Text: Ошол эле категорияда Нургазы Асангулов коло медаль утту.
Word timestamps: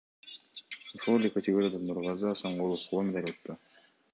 Ошол 0.95 1.17
эле 1.19 1.29
категорияда 1.35 1.81
Нургазы 1.83 2.27
Асангулов 2.31 2.85
коло 2.89 3.03
медаль 3.11 3.29
утту. 3.35 3.59